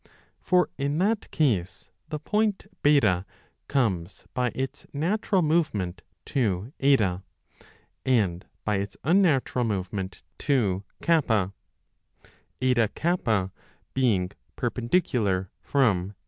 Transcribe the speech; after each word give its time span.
For 0.41 0.67
in 0.79 0.97
that 0.97 1.29
case 1.29 1.91
the 2.09 2.17
point 2.17 2.65
B 2.81 2.99
comes 3.67 4.23
by 4.33 4.51
its 4.55 4.87
natural 4.91 5.43
movement 5.43 6.01
to 6.25 6.73
H, 6.79 7.03
and 8.03 8.43
by 8.65 8.77
its 8.77 8.97
unnatural 9.03 9.63
movement 9.65 10.23
to 10.39 10.83
K, 11.03 11.21
HK 12.59 13.51
being 13.93 14.31
perpendicular 14.55 15.51
from 15.61 16.07
H. 16.09 16.13